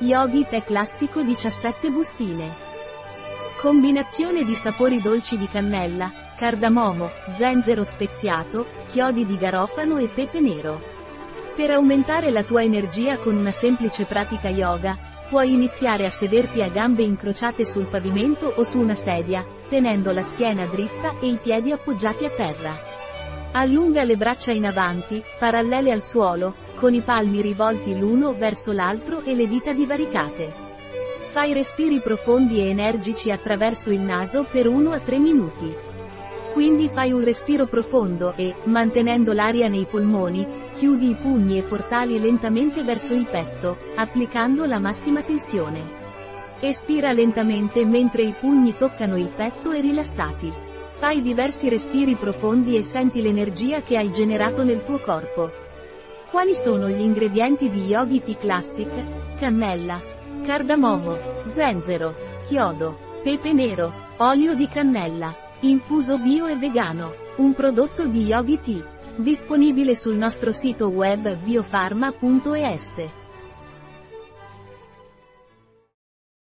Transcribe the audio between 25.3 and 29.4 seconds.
parallele al suolo, con i palmi rivolti l'uno verso l'altro e